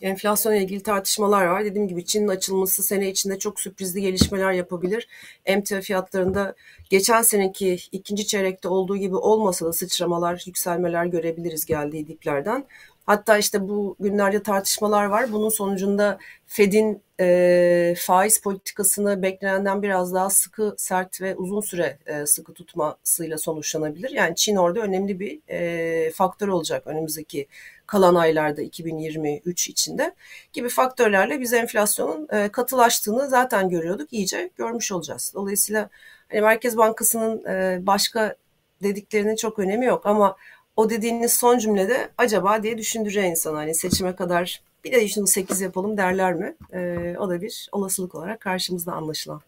[0.00, 1.64] Enflasyonla ilgili tartışmalar var.
[1.64, 5.08] Dediğim gibi Çin'in açılması sene içinde çok sürprizli gelişmeler yapabilir.
[5.44, 6.54] Emtia fiyatlarında
[6.90, 12.66] geçen seneki ikinci çeyrekte olduğu gibi olmasa da sıçramalar, yükselmeler görebiliriz geldiği diplerden.
[13.04, 15.32] Hatta işte bu günlerde tartışmalar var.
[15.32, 22.26] Bunun sonucunda Fed'in e, faiz politikasını beklenenden biraz daha sıkı, sert ve uzun süre e,
[22.26, 24.10] sıkı tutmasıyla sonuçlanabilir.
[24.10, 27.46] Yani Çin orada önemli bir e, faktör olacak önümüzdeki
[27.86, 30.14] kalan aylarda 2023 içinde
[30.52, 34.12] gibi faktörlerle biz enflasyonun e, katılaştığını zaten görüyorduk.
[34.12, 35.32] iyice görmüş olacağız.
[35.34, 35.90] Dolayısıyla
[36.30, 38.36] hani Merkez Bankası'nın e, başka
[38.82, 40.36] dediklerinin çok önemi yok ama
[40.76, 45.60] o dediğiniz son cümlede acaba diye düşündürüyor insan hani seçime kadar bir de şunu 8
[45.60, 46.54] yapalım derler mi?
[46.72, 49.40] Ee, o da bir olasılık olarak karşımızda anlaşılan.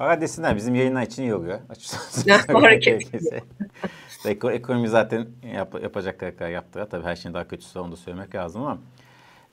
[0.00, 1.58] Valla desinler bizim yayınlar için iyi oluyor.
[2.52, 3.02] Hareket.
[4.44, 6.90] Ekonomi zaten yap, yapacak kadar yaptılar.
[6.90, 8.78] Tabii her şeyin daha kötüsü onu da söylemek lazım ama.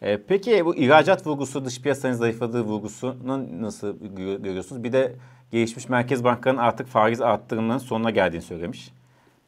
[0.02, 4.84] E, peki bu ihracat vurgusu, dış piyasanın zayıfladığı vurgusunu nasıl görüyorsunuz?
[4.84, 5.16] Bir de
[5.52, 8.92] gelişmiş merkez bankalarının artık faiz arttırımlarının sonuna geldiğini söylemiş.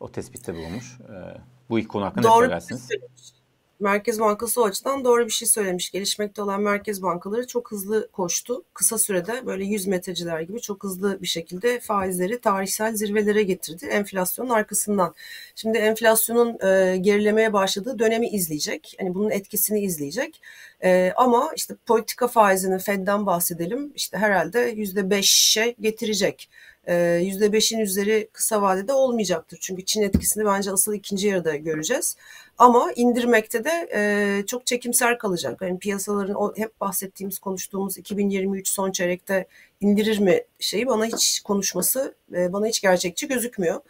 [0.01, 0.99] O tespitte bulunmuş.
[1.01, 1.15] E,
[1.69, 2.89] bu ilk konu hakkında Doğru ne söylersiniz?
[3.79, 5.91] Merkez Bankası o açıdan doğru bir şey söylemiş.
[5.91, 8.63] Gelişmekte olan merkez bankaları çok hızlı koştu.
[8.73, 13.85] Kısa sürede böyle 100 metreciler gibi çok hızlı bir şekilde faizleri tarihsel zirvelere getirdi.
[13.85, 15.15] Enflasyonun arkasından.
[15.55, 18.95] Şimdi enflasyonun e, gerilemeye başladığı dönemi izleyecek.
[18.99, 20.41] Hani bunun etkisini izleyecek.
[20.83, 23.93] E, ama işte politika faizinin Fed'den bahsedelim.
[23.95, 26.49] İşte herhalde %5'e getirecek.
[26.87, 29.57] %5'in üzeri kısa vadede olmayacaktır.
[29.61, 32.15] Çünkü Çin etkisini bence asıl ikinci yarıda göreceğiz.
[32.57, 35.61] Ama indirmekte de e, çok çekimser kalacak.
[35.61, 39.47] Yani piyasaların o hep bahsettiğimiz, konuştuğumuz 2023 son çeyrekte
[39.81, 43.81] indirir mi şeyi bana hiç konuşması e, bana hiç gerçekçi gözükmüyor.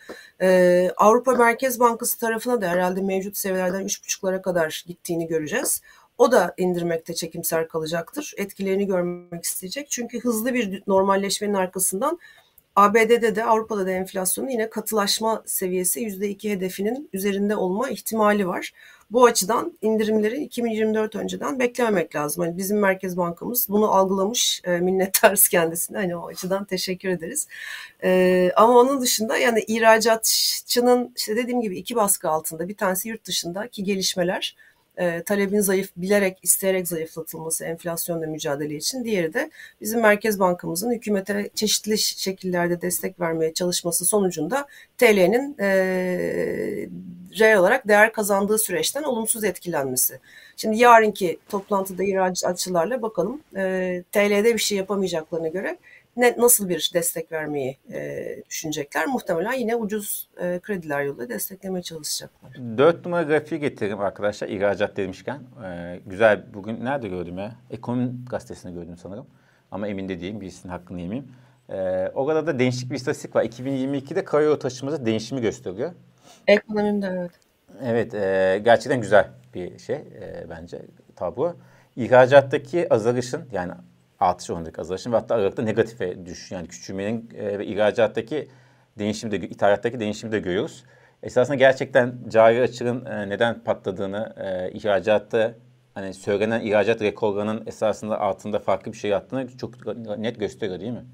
[0.41, 5.81] E, Avrupa Merkez Bankası tarafına da herhalde mevcut seviyelerden 3,5'lara kadar gittiğini göreceğiz.
[6.17, 8.33] O da indirmekte çekimser kalacaktır.
[8.37, 9.91] Etkilerini görmek isteyecek.
[9.91, 12.19] Çünkü hızlı bir normalleşmenin arkasından
[12.75, 18.71] ABD'de de Avrupa'da da enflasyonun yine katılaşma seviyesi %2 hedefinin üzerinde olma ihtimali var.
[19.11, 22.43] Bu açıdan indirimleri 2024 önceden beklememek lazım.
[22.43, 25.97] Hani bizim Merkez Bankamız bunu algılamış, e, minnettarız kendisine.
[25.97, 27.47] Hani o açıdan teşekkür ederiz.
[28.03, 33.25] E, ama onun dışında yani ihracatçının işte dediğim gibi iki baskı altında bir tanesi yurt
[33.25, 34.55] dışındaki gelişmeler
[35.01, 39.03] e, talebin zayıf bilerek isteyerek zayıflatılması enflasyonla mücadele için.
[39.03, 45.67] Diğeri de bizim Merkez Bankamızın hükümete çeşitli şekillerde destek vermeye çalışması sonucunda TL'nin e,
[47.39, 50.19] reel olarak değer kazandığı süreçten olumsuz etkilenmesi.
[50.57, 55.77] Şimdi yarınki toplantıda ihracatçılarla bakalım e, TL'de bir şey yapamayacaklarına göre
[56.17, 59.07] ne, nasıl bir destek vermeyi e, düşünecekler?
[59.07, 62.51] Muhtemelen yine ucuz e, krediler yoluyla desteklemeye çalışacaklar.
[62.77, 65.41] Dört numara grafiği getirdim arkadaşlar ihracat demişken.
[65.65, 67.55] E, güzel bugün nerede gördüm ya?
[67.69, 69.27] Ekonomi gazetesinde gördüm sanırım.
[69.71, 71.31] Ama emin de değilim birisinin hakkını yemeyeyim.
[71.69, 73.43] E, orada da değişik bir istatistik var.
[73.43, 75.91] 2022'de karayolu taşımada değişimi gösteriyor.
[76.47, 77.31] Ekonomimde evet.
[77.83, 80.81] Evet e, gerçekten güzel bir şey e, bence
[81.15, 81.55] tablo.
[81.95, 83.71] İhracattaki azalışın yani
[84.21, 88.49] artış oranındaki azalışın ve hatta Aralık'ta negatife düş yani küçülmenin e, ve ihracattaki
[88.99, 90.83] değişimi de ithalattaki değişimi de görüyoruz.
[91.23, 95.53] Esasında gerçekten cari açığın e, neden patladığını, e, ihracatta
[95.93, 101.05] hani söylenen ihracat rekorlarının esasında altında farklı bir şey yattığını çok net gösteriyor değil mi?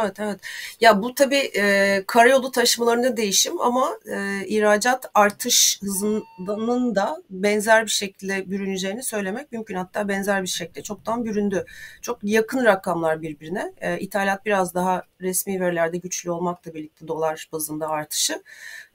[0.00, 0.40] Evet evet.
[0.80, 7.90] Ya bu tabii e, karayolu taşımalarında değişim ama e, ihracat artış hızının da benzer bir
[7.90, 9.74] şekilde bürüneceğini söylemek mümkün.
[9.74, 11.64] Hatta benzer bir şekilde çoktan büründü.
[12.02, 13.72] Çok yakın rakamlar birbirine.
[13.80, 18.42] E, ithalat biraz daha resmi verilerde güçlü olmakla birlikte dolar bazında artışı.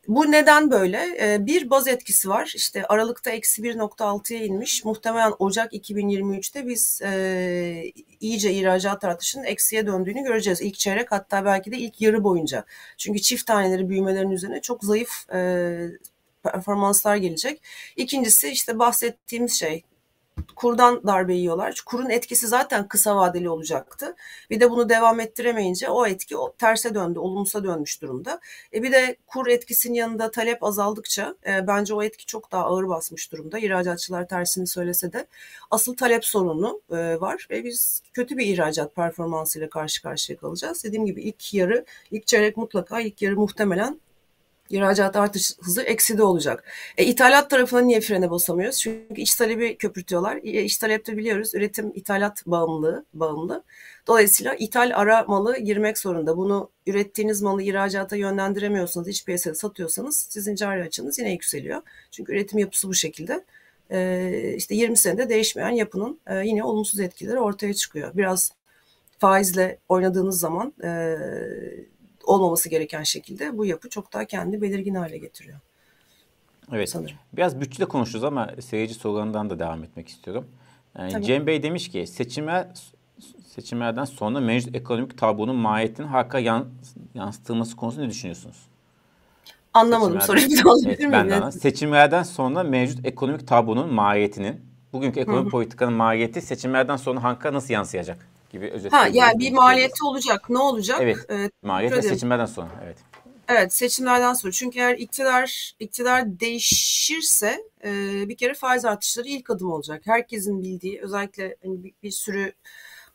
[0.08, 1.18] Bu neden böyle?
[1.22, 2.52] Ee, bir baz etkisi var.
[2.56, 4.86] İşte Aralık'ta eksi 1.6'ya inmiş.
[4.86, 10.62] Muhtemelen Ocak 2023'te biz e, iyice ihracat artışının eksiye döndüğünü göreceğiz.
[10.62, 12.66] İlk çeyrek hatta belki de ilk yarı boyunca.
[12.98, 15.40] Çünkü çift taneleri büyümelerin üzerine çok zayıf e,
[16.44, 17.62] performanslar gelecek.
[17.96, 19.84] İkincisi işte bahsettiğimiz şey
[20.56, 21.84] kurdan darbe yiyorlar.
[21.86, 24.16] Kurun etkisi zaten kısa vadeli olacaktı.
[24.50, 28.40] Bir de bunu devam ettiremeyince o etki o terse döndü, olumsuza dönmüş durumda.
[28.74, 32.88] E bir de kur etkisinin yanında talep azaldıkça e, bence o etki çok daha ağır
[32.88, 33.60] basmış durumda.
[33.60, 35.28] İhracatçılar tersini söylese de
[35.72, 40.84] asıl talep sorunu e, var ve biz kötü bir ihracat performansıyla karşı karşıya kalacağız.
[40.84, 44.00] Dediğim gibi ilk yarı, ilk çeyrek mutlaka, ilk yarı muhtemelen
[44.70, 46.64] İhracat artış hızı eksi de olacak.
[46.98, 48.78] E, ithalat tarafına niye frene basamıyoruz?
[48.78, 50.36] Çünkü iç talebi köpürtüyorlar.
[50.36, 53.64] E, iç talepte biliyoruz üretim ithalat bağımlılığı, bağımlı.
[54.08, 56.38] Dolayısıyla ithal ara malı girmek zorunda.
[56.38, 61.82] Bunu ürettiğiniz malı ihracata yönlendiremiyorsanız, iç piyasada satıyorsanız sizin cari açınız yine yükseliyor.
[62.12, 63.46] Çünkü üretim yapısı bu şekilde.
[63.92, 68.12] E, işte 20 senede değişmeyen yapının e, yine olumsuz etkileri ortaya çıkıyor.
[68.16, 68.52] Biraz
[69.20, 71.18] faizle oynadığınız zaman e,
[72.28, 75.60] olmaması gereken şekilde bu yapı çok daha kendi belirgin hale getiriyor.
[76.74, 76.90] Evet.
[76.90, 77.16] Sanırım.
[77.34, 80.46] Biraz bütçede konuşuruz ama seyirci sorularından da devam etmek istiyorum.
[80.94, 81.26] Tabii.
[81.26, 82.68] Cem Bey demiş ki seçimler
[83.56, 86.40] seçimlerden sonra mevcut ekonomik tablonun mahiyetinin halka
[87.16, 88.58] yansıtılması konusunda ne düşünüyorsunuz?
[89.74, 90.58] Anlamadım soruyu bir
[91.12, 94.62] daha evet, ben Seçimlerden sonra mevcut ekonomik tablonun mahiyetinin,
[94.94, 95.52] bugünkü ekonomik Hı-hı.
[95.52, 98.28] politikanın mahiyeti seçimlerden sonra halka nasıl yansıyacak?
[98.58, 98.94] Gibi özet.
[98.94, 100.50] Ha yani bir maliyeti olacak.
[100.50, 101.00] Ne olacak?
[101.02, 101.18] Evet.
[101.30, 102.70] Ee, maliyet seçimlerden sonra.
[102.84, 102.98] Evet.
[103.48, 104.52] Evet seçimlerden sonra.
[104.52, 107.90] Çünkü eğer iktidar iktidar değişirse e,
[108.30, 110.02] bir kere faiz artışları ilk adım olacak.
[110.06, 112.54] Herkesin bildiği özellikle hani bir, bir sürü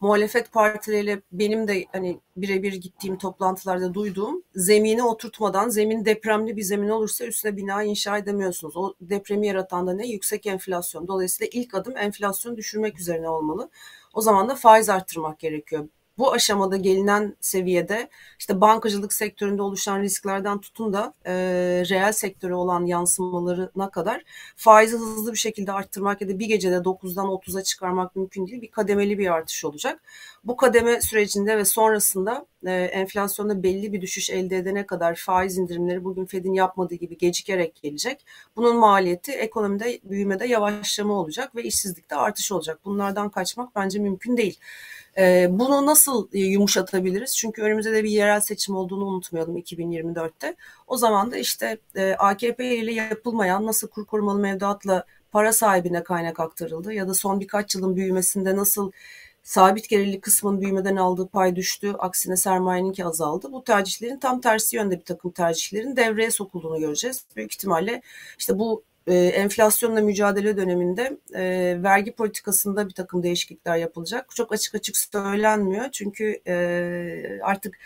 [0.02, 6.88] muhalefet partileriyle benim de hani birebir gittiğim toplantılarda duyduğum zemini oturtmadan zemin depremli bir zemin
[6.88, 8.76] olursa üstüne bina inşa edemiyorsunuz.
[8.76, 10.06] O depremi yaratan da ne?
[10.06, 11.08] Yüksek enflasyon.
[11.08, 13.70] Dolayısıyla ilk adım enflasyonu düşürmek üzerine olmalı.
[14.12, 20.60] O zaman da faiz arttırmak gerekiyor bu aşamada gelinen seviyede işte bankacılık sektöründe oluşan risklerden
[20.60, 21.32] tutun da e,
[21.90, 24.22] reel sektöre olan yansımalarına kadar
[24.56, 28.62] faizi hızlı bir şekilde arttırmak ya da bir gecede 9'dan 30'a çıkarmak mümkün değil.
[28.62, 30.00] Bir kademeli bir artış olacak.
[30.44, 36.04] Bu kademe sürecinde ve sonrasında e, enflasyonda belli bir düşüş elde edene kadar faiz indirimleri
[36.04, 38.26] bugün Fed'in yapmadığı gibi gecikerek gelecek.
[38.56, 42.80] Bunun maliyeti ekonomide büyümede yavaşlama olacak ve işsizlikte artış olacak.
[42.84, 44.58] Bunlardan kaçmak bence mümkün değil.
[45.18, 47.36] E, bunu nasıl e, yumuşatabiliriz?
[47.36, 50.56] Çünkü önümüzde de bir yerel seçim olduğunu unutmayalım 2024'te.
[50.86, 56.40] O zaman da işte e, AKP ile yapılmayan nasıl kur korumalı mevduatla para sahibine kaynak
[56.40, 58.92] aktarıldı ya da son birkaç yılın büyümesinde nasıl
[59.42, 61.94] sabit gelirli kısmın büyümeden aldığı pay düştü.
[61.98, 63.52] Aksine sermayeninki azaldı.
[63.52, 67.24] Bu tercihlerin tam tersi yönde bir takım tercihlerin devreye sokulduğunu göreceğiz.
[67.36, 68.02] Büyük ihtimalle
[68.38, 71.42] işte bu e, enflasyonla mücadele döneminde e,
[71.82, 74.34] vergi politikasında bir takım değişiklikler yapılacak.
[74.34, 77.78] Çok açık açık söylenmiyor çünkü e, artık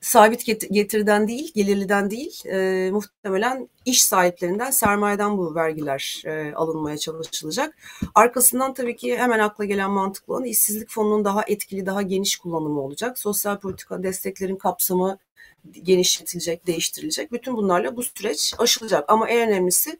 [0.00, 7.76] sabit getiriden değil, gelirliden değil, e, muhtemelen iş sahiplerinden, sermayeden bu vergiler e, alınmaya çalışılacak.
[8.14, 12.80] Arkasından tabii ki hemen akla gelen mantıklı olan işsizlik fonunun daha etkili, daha geniş kullanımı
[12.80, 13.18] olacak.
[13.18, 15.18] Sosyal politika desteklerin kapsamı
[15.72, 17.32] genişletilecek, değiştirilecek.
[17.32, 19.04] Bütün bunlarla bu süreç aşılacak.
[19.08, 19.98] Ama en önemlisi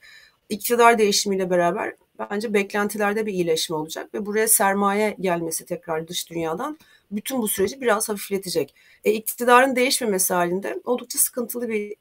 [0.50, 6.78] iktidar değişimiyle beraber bence beklentilerde bir iyileşme olacak ve buraya sermaye gelmesi tekrar dış dünyadan
[7.10, 8.74] bütün bu süreci biraz hafifletecek.
[9.04, 11.94] E, iktidarın değişmemesi halinde oldukça sıkıntılı bir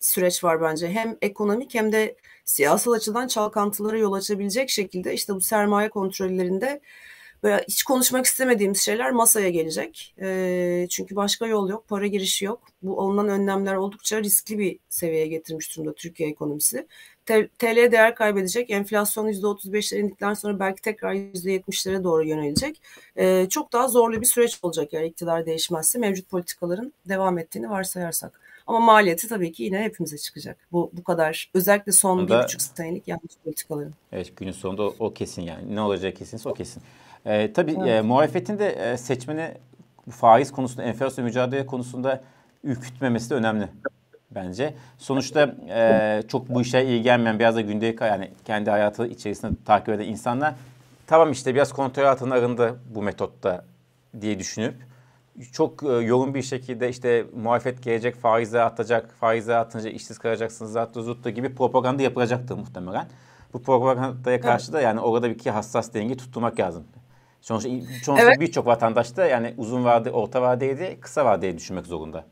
[0.00, 0.88] süreç var bence.
[0.88, 6.80] Hem ekonomik hem de siyasal açıdan çalkantılara yol açabilecek şekilde işte bu sermaye kontrollerinde
[7.42, 10.14] böyle hiç konuşmak istemediğimiz şeyler masaya gelecek.
[10.20, 12.62] E, çünkü başka yol yok, para girişi yok.
[12.82, 16.86] Bu alınan önlemler oldukça riskli bir seviyeye getirmiş durumda Türkiye ekonomisi.
[17.26, 18.70] TL değer kaybedecek.
[18.70, 22.80] Enflasyon %35'lere indikten sonra belki tekrar %70'lere doğru yönelecek.
[23.16, 28.40] E, çok daha zorlu bir süreç olacak eğer iktidar değişmezse mevcut politikaların devam ettiğini varsayarsak.
[28.66, 30.56] Ama maliyeti tabii ki yine hepimize çıkacak.
[30.72, 33.94] Bu bu kadar özellikle son bir buçuk senelik yanlış politikaların.
[34.12, 35.76] Evet günün sonunda o, kesin yani.
[35.76, 36.82] Ne olacağı kesinse o kesin.
[37.26, 37.88] Ee, tabii evet.
[37.88, 39.54] e, muhalefetin de e, seçmeni
[40.10, 42.22] faiz konusunda, enflasyon mücadele konusunda
[42.64, 43.68] ürkütmemesi de önemli
[44.34, 44.74] bence.
[44.98, 50.04] Sonuçta e, çok bu işe ilgilenmeyen biraz da gündelik yani kendi hayatı içerisinde takip eden
[50.04, 50.54] insanlar
[51.06, 53.64] tamam işte biraz kontrol altına arındı bu metotta
[54.20, 54.74] diye düşünüp
[55.52, 61.02] çok e, yoğun bir şekilde işte muhalefet gelecek, faize atacak, faize atınca işsiz kalacaksınız, zattı
[61.02, 63.06] zuttu gibi propaganda yapılacaktır muhtemelen.
[63.52, 66.84] Bu propagandaya karşı da yani orada bir iki hassas denge tutturmak lazım.
[67.40, 67.70] Sonuçta,
[68.04, 68.40] sonuçta evet.
[68.40, 72.24] birçok vatandaş da yani uzun vade, orta vadeydi, kısa vadeye düşünmek zorunda.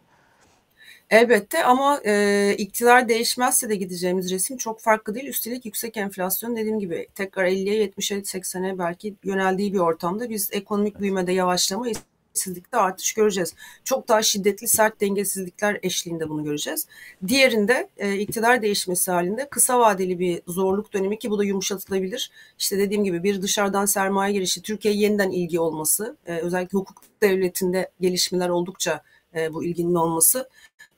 [1.10, 5.26] Elbette ama e, iktidar değişmezse de gideceğimiz resim çok farklı değil.
[5.26, 11.00] Üstelik yüksek enflasyon dediğim gibi tekrar 50'ye 70'e 80'e belki yöneldiği bir ortamda biz ekonomik
[11.00, 11.86] büyümede yavaşlama
[12.34, 13.54] işsizlikte artış göreceğiz.
[13.84, 16.86] Çok daha şiddetli sert dengesizlikler eşliğinde bunu göreceğiz.
[17.28, 22.30] Diğerinde e, iktidar değişmesi halinde kısa vadeli bir zorluk dönemi ki bu da yumuşatılabilir.
[22.58, 27.90] İşte dediğim gibi bir dışarıdan sermaye girişi, Türkiye yeniden ilgi olması, e, özellikle hukuk devletinde
[28.00, 29.02] gelişmeler oldukça
[29.34, 30.48] e, bu ilginin olması,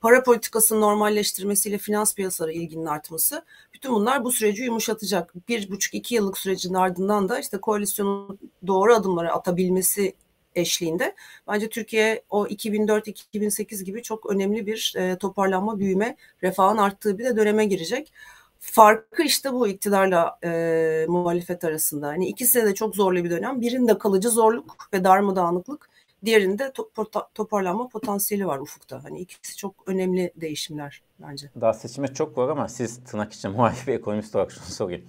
[0.01, 5.49] para politikasının normalleştirmesiyle finans piyasaları ilginin artması, bütün bunlar bu süreci yumuşatacak.
[5.49, 10.15] Bir buçuk iki yıllık sürecin ardından da işte koalisyonun doğru adımları atabilmesi
[10.55, 11.15] eşliğinde
[11.49, 17.37] bence Türkiye o 2004-2008 gibi çok önemli bir e, toparlanma, büyüme, refahın arttığı bir de
[17.37, 18.13] döneme girecek.
[18.61, 22.09] Farkı işte bu iktidarla e, muhalefet arasında.
[22.09, 23.61] Hani ikisi de çok zorlu bir dönem.
[23.61, 25.92] Birinde kalıcı zorluk ve darmadağınıklık.
[26.25, 26.73] Diğerinde
[27.35, 29.05] toparlanma potansiyeli var ufukta.
[29.05, 31.51] Hani ikisi çok önemli değişimler bence.
[31.61, 35.05] Daha seçime çok var ama siz tırnak içinde muhalif bir ekonomist olarak şunu sorayım.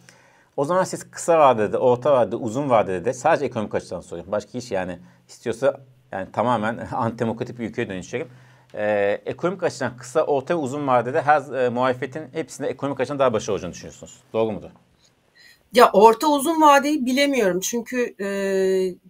[0.58, 4.32] O zaman siz kısa vadede, orta vadede, uzun vadede de sadece ekonomik açıdan soruyorum.
[4.32, 8.28] Başka hiç yani istiyorsa yani tamamen antidemokratik bir ülkeye dönüşelim.
[8.76, 13.34] Ee, ekonomik açıdan kısa, orta ve uzun vadede her e, muhalefetin hepsinde ekonomik açıdan daha
[13.34, 14.20] başarılı olacağını düşünüyorsunuz.
[14.34, 14.70] Doğru mudur?
[15.74, 18.28] Ya orta uzun vadeyi bilemiyorum çünkü e,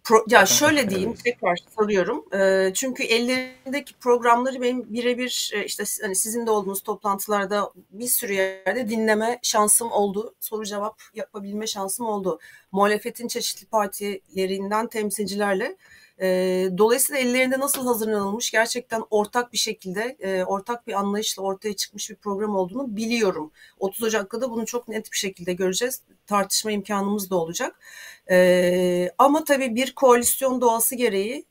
[0.04, 2.26] pro, ya şöyle diyeyim tekrar soruyorum.
[2.34, 8.34] E, çünkü ellerindeki programları benim birebir e, işte hani sizin de olduğunuz toplantılarda bir sürü
[8.34, 10.36] yerde dinleme şansım oldu.
[10.40, 12.40] Soru cevap yapabilme şansım oldu.
[12.72, 15.78] Muhalefetin çeşitli partilerinden temsilcilerle
[16.78, 22.56] Dolayısıyla ellerinde nasıl hazırlanılmış gerçekten ortak bir şekilde, ortak bir anlayışla ortaya çıkmış bir program
[22.56, 23.52] olduğunu biliyorum.
[23.80, 26.02] 30 Ocak'ta da bunu çok net bir şekilde göreceğiz.
[26.28, 27.80] Tartışma imkanımız da olacak.
[29.18, 31.46] Ama tabii bir koalisyon doğası gereği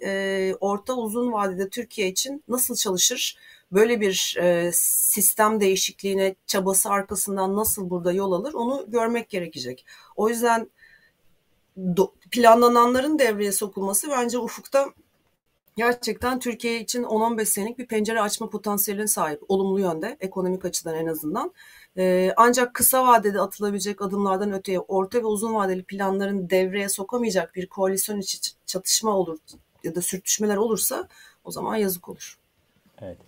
[0.60, 3.38] orta uzun vadede Türkiye için nasıl çalışır?
[3.72, 4.38] Böyle bir
[4.72, 9.86] sistem değişikliğine çabası arkasından nasıl burada yol alır onu görmek gerekecek.
[10.16, 10.70] O yüzden
[12.30, 14.88] planlananların devreye sokulması bence ufukta
[15.76, 19.42] gerçekten Türkiye için 10-15 senelik bir pencere açma potansiyeline sahip.
[19.48, 21.52] Olumlu yönde, ekonomik açıdan en azından.
[21.96, 27.66] Ee, ancak kısa vadede atılabilecek adımlardan öteye orta ve uzun vadeli planların devreye sokamayacak bir
[27.66, 29.38] koalisyon içi çatışma olur
[29.84, 31.08] ya da sürtüşmeler olursa
[31.44, 32.38] o zaman yazık olur.
[33.00, 33.18] Evet.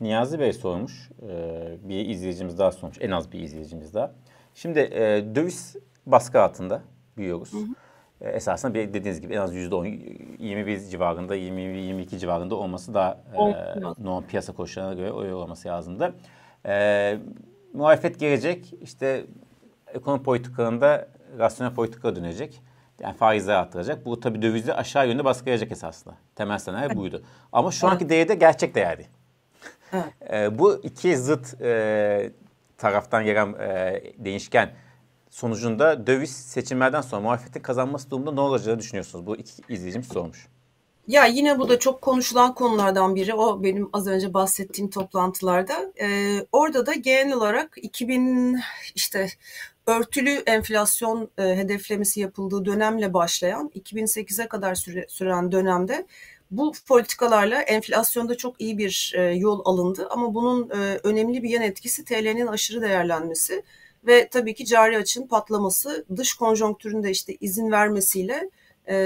[0.00, 1.10] Niyazi Bey sormuş.
[1.22, 2.96] Ee, bir izleyicimiz daha sormuş.
[3.00, 4.14] En az bir izleyicimiz daha.
[4.54, 6.82] Şimdi e, döviz baskı altında
[7.16, 7.52] büyüyoruz.
[7.52, 7.87] Hı hı.
[8.20, 9.86] E, esasında bir dediğiniz gibi en az %10,
[10.38, 16.14] 21 civarında, 20-22 civarında olması daha e, normal piyasa koşullarına göre öyle olması lazımdı.
[16.66, 17.18] E,
[17.72, 19.24] muhalefet gelecek, işte
[19.94, 22.62] ekonomi politikalarında rasyonel politika dönecek.
[23.00, 24.06] Yani faizler artıracak.
[24.06, 26.14] Bu tabii dövizde aşağı yönde baskılayacak esasında.
[26.36, 27.22] Temel senaryo buydu.
[27.52, 29.06] Ama şu anki değerde gerçek değerdi.
[29.92, 30.32] Evet.
[30.32, 32.30] E, bu iki zıt e,
[32.78, 34.70] taraftan gelen e, değişken
[35.30, 39.26] sonucunda döviz seçimlerden sonra muhalefetin kazanması durumunda ne olacağını düşünüyorsunuz?
[39.26, 40.48] Bu iki izleyicim sormuş.
[41.08, 43.34] Ya yine bu da çok konuşulan konulardan biri.
[43.34, 45.92] O benim az önce bahsettiğim toplantılarda.
[46.00, 48.60] Ee, orada da genel olarak 2000
[48.94, 49.28] işte
[49.86, 56.06] örtülü enflasyon e, hedeflemesi yapıldığı dönemle başlayan 2008'e kadar süre, süren dönemde
[56.50, 61.62] bu politikalarla enflasyonda çok iyi bir e, yol alındı ama bunun e, önemli bir yan
[61.62, 63.62] etkisi TL'nin aşırı değerlenmesi
[64.06, 68.50] ve tabii ki cari açın patlaması dış konjonktüründe işte izin vermesiyle
[68.88, 68.98] e,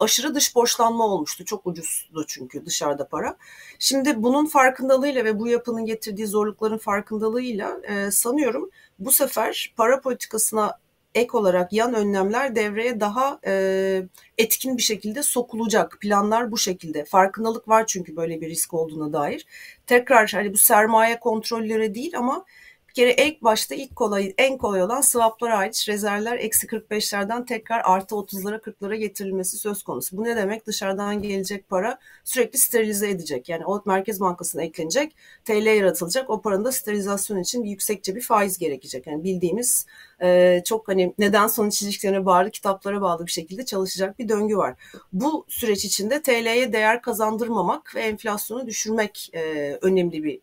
[0.00, 1.44] aşırı dış borçlanma olmuştu.
[1.44, 3.36] Çok ucuzdu çünkü dışarıda para.
[3.78, 10.78] Şimdi bunun farkındalığıyla ve bu yapının getirdiği zorlukların farkındalığıyla e, sanıyorum bu sefer para politikasına
[11.14, 14.02] ek olarak yan önlemler devreye daha e,
[14.38, 15.98] etkin bir şekilde sokulacak.
[16.00, 17.04] Planlar bu şekilde.
[17.04, 19.46] Farkındalık var çünkü böyle bir risk olduğuna dair.
[19.86, 22.44] Tekrar hani bu sermaye kontrolleri değil ama
[22.92, 27.80] bir kere ilk başta ilk kolay, en kolay olan swaplara ait rezervler eksi 45'lerden tekrar
[27.84, 30.16] artı 30'lara 40'lara getirilmesi söz konusu.
[30.16, 30.66] Bu ne demek?
[30.66, 33.48] Dışarıdan gelecek para sürekli sterilize edecek.
[33.48, 36.30] Yani o Merkez Bankası'na eklenecek, TL yaratılacak.
[36.30, 39.06] O paranın da sterilizasyon için yüksekçe bir faiz gerekecek.
[39.06, 39.86] Yani bildiğimiz
[40.22, 44.74] e, çok hani neden sonuç ilişkilerine bağlı, kitaplara bağlı bir şekilde çalışacak bir döngü var.
[45.12, 50.40] Bu süreç içinde TL'ye değer kazandırmamak ve enflasyonu düşürmek e, önemli bir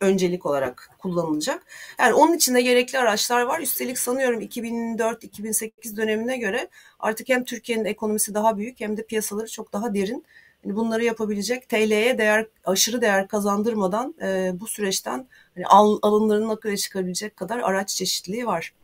[0.00, 1.62] öncelik olarak kullanılacak.
[1.98, 3.60] Yani onun için de gerekli araçlar var.
[3.60, 9.72] Üstelik sanıyorum 2004-2008 dönemine göre artık hem Türkiye'nin ekonomisi daha büyük hem de piyasaları çok
[9.72, 10.24] daha derin.
[10.64, 16.76] Yani bunları yapabilecek TL'ye değer aşırı değer kazandırmadan e, bu süreçten hani al, alımlarının akıya
[16.76, 18.74] çıkabilecek kadar araç çeşitliliği var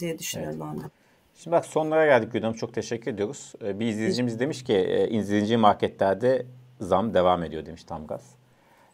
[0.00, 0.72] diye düşünüyorum evet.
[0.74, 0.90] ben de.
[1.38, 2.52] Şimdi bak sonlara geldik Gülüm.
[2.52, 3.54] Çok teşekkür ediyoruz.
[3.62, 6.46] Bir izleyicimiz demiş ki e, izleyici marketlerde
[6.80, 8.22] zam devam ediyor demiş tam gaz.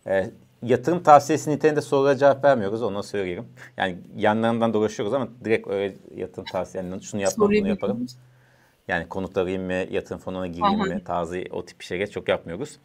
[0.06, 0.30] E,
[0.62, 3.46] yatırım tavsiyesi niteliğinde sorulara cevap vermiyoruz onu söyleyeyim.
[3.76, 8.06] Yani yanlarından dolaşıyoruz ama direkt öyle yatırım tavsiyelerinden şunu yapmam bunu yaparım.
[8.88, 10.84] Yani konut alayım mı, yatırım fonuna gireyim Aha.
[10.84, 12.78] mi tarzı o tip şeyler çok yapmıyoruz.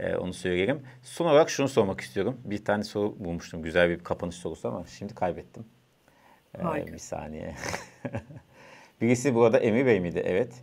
[0.00, 0.82] Ee, onu söyleyelim.
[1.02, 2.40] Son olarak şunu sormak istiyorum.
[2.44, 3.62] Bir tane soru bulmuştum.
[3.62, 5.64] Güzel bir kapanış sorusu ama şimdi kaybettim.
[6.58, 7.54] Ee, bir saniye.
[9.00, 10.22] Birisi burada Emir Bey miydi?
[10.26, 10.54] Evet.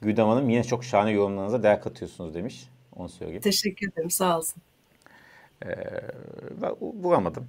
[0.00, 2.68] Güdem Hanım yine çok şahane yorumlarınıza değer katıyorsunuz demiş.
[2.96, 3.42] Onu söyleyeyim.
[3.42, 4.10] Teşekkür ederim.
[4.10, 4.62] Sağ olsun.
[5.64, 5.68] Ee,
[6.80, 7.48] vuramadım.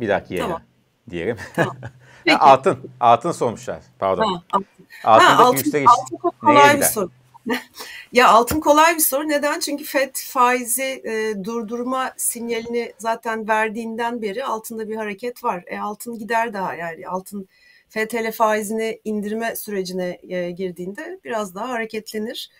[0.00, 0.62] Bir dahaki yere tamam.
[1.10, 1.36] diyelim.
[1.56, 1.76] Tamam.
[2.28, 2.90] ha, altın.
[3.00, 3.82] Altın sormuşlar.
[3.98, 4.24] Pardon.
[4.24, 4.66] Ha, altın.
[5.04, 7.10] Altındaki ha, altın, yükseliş altın kolay bir soru.
[8.12, 9.28] ya altın kolay bir soru.
[9.28, 9.60] Neden?
[9.60, 15.64] Çünkü FED faizi e, durdurma sinyalini zaten verdiğinden beri altında bir hareket var.
[15.66, 17.48] E, altın gider daha yani altın
[17.88, 22.50] FTL faizini indirme sürecine e, girdiğinde biraz daha hareketlenir.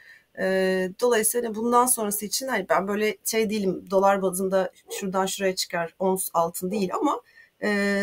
[1.01, 6.31] Dolayısıyla bundan sonrası için hani ben böyle şey değilim dolar bazında şuradan şuraya çıkar ons
[6.35, 7.20] altın değil ama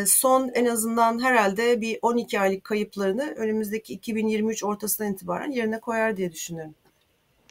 [0.06, 6.32] son en azından herhalde bir 12 aylık kayıplarını önümüzdeki 2023 ortasından itibaren yerine koyar diye
[6.32, 6.76] düşünüyorum.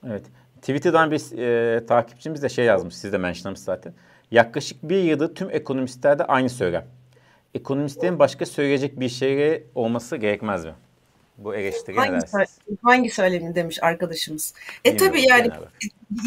[0.07, 0.25] Evet.
[0.61, 2.95] Twitter'dan bir e, takipçimiz de şey yazmış.
[2.95, 3.95] Siz de mentionlamış zaten.
[4.31, 6.87] Yaklaşık bir yıldır tüm ekonomistlerde aynı söylem.
[7.55, 10.75] Ekonomistlerin başka söyleyecek bir şey olması gerekmez mi?
[11.39, 12.27] Bu eleştiri hangi,
[12.83, 14.55] hangi söylemin demiş arkadaşımız.
[14.85, 15.51] E tabii yani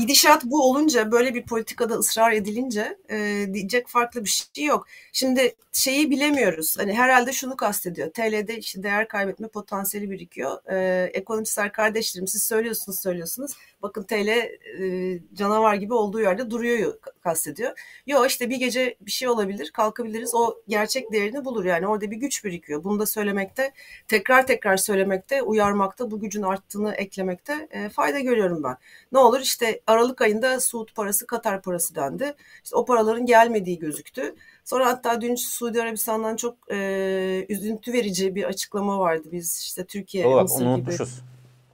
[0.01, 4.87] gidişat bu olunca böyle bir politikada ısrar edilince e, diyecek farklı bir şey yok.
[5.13, 6.77] Şimdi şeyi bilemiyoruz.
[6.77, 8.11] Hani herhalde şunu kastediyor.
[8.11, 10.71] TL'de işte değer kaybetme potansiyeli birikiyor.
[10.71, 13.51] E, ekonomistler kardeşlerim siz söylüyorsunuz söylüyorsunuz.
[13.81, 17.71] Bakın TL e, canavar gibi olduğu yerde duruyor kastediyor.
[18.07, 20.35] Yok işte bir gece bir şey olabilir kalkabiliriz.
[20.35, 21.65] O gerçek değerini bulur.
[21.65, 22.83] Yani orada bir güç birikiyor.
[22.83, 23.73] Bunu da söylemekte
[24.07, 28.77] tekrar tekrar söylemekte uyarmakta bu gücün arttığını eklemekte e, fayda görüyorum ben.
[29.11, 32.33] Ne olur işte Aralık ayında Suud parası Katar parası dendi.
[32.63, 34.35] İşte o paraların gelmediği gözüktü.
[34.65, 39.27] Sonra hatta dün Suudi Arabistan'dan çok e, üzüntü verici bir açıklama vardı.
[39.31, 41.21] Biz işte Türkiye, Doğru, Mısır onu gibi unutmuşuz.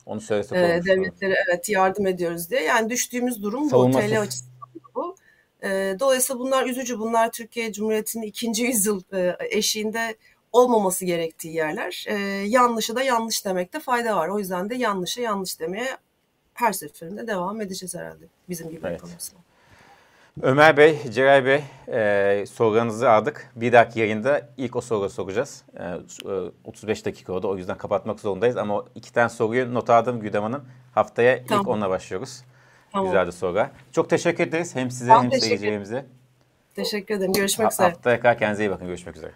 [0.05, 2.63] Onu söylesek e, devletlere evet yardım ediyoruz diye.
[2.63, 3.91] Yani düştüğümüz durum bu.
[3.91, 5.15] TL açısından bu.
[5.63, 6.99] E, dolayısıyla bunlar üzücü.
[6.99, 10.15] Bunlar Türkiye Cumhuriyeti'nin ikinci yüzyıl e, eşiğinde
[10.51, 12.05] olmaması gerektiği yerler.
[12.07, 12.15] E,
[12.47, 14.27] yanlışı da yanlış demekte fayda var.
[14.27, 15.97] O yüzden de yanlışı yanlış demeye
[16.53, 18.25] her seferinde devam edeceğiz herhalde.
[18.49, 18.95] Bizim gibi Evet.
[18.95, 19.41] ekonomistler.
[20.41, 23.51] Ömer Bey, Celal Bey e, sorularınızı aldık.
[23.55, 25.63] Bir dahaki yayında ilk o soruyu soracağız.
[25.79, 28.57] E, e, 35 dakika oldu o yüzden kapatmak zorundayız.
[28.57, 30.65] Ama iki tane soruyu not aldım Güdem Hanım.
[30.95, 31.67] Haftaya ilk Tamam.
[31.67, 32.43] onunla başlıyoruz.
[32.91, 33.07] Tamam.
[33.07, 33.69] Güzeldi sorular.
[33.91, 36.05] Çok teşekkür ederiz hem size Ben hem teşekkür seyircilerimize.
[36.75, 37.33] Teşekkür ederim.
[37.33, 37.87] Görüşmek üzere.
[37.87, 38.87] Haftaya kadar kendinize iyi bakın.
[38.87, 39.31] Görüşmek üzere.